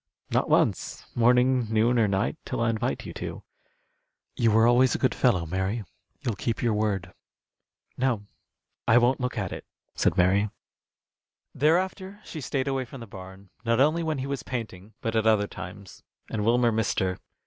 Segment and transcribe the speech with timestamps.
[0.31, 3.43] "Not once, morning, noon, or night, till I invite you to.
[4.35, 5.83] You were always a good fellow, Mary.
[6.21, 7.13] You'll keep your word."
[7.99, 8.23] "No,
[8.87, 10.49] I won't look at it," said Mary.
[11.53, 15.27] Thereafter she stayed away from the barn, not only when he was painting, but at
[15.27, 17.19] other times, and Wilmer missed her.